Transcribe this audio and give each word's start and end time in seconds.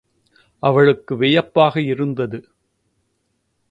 அவளுக்கு 0.63 1.15
வியப்பாக 1.15 1.81
இருந்தது. 1.81 2.39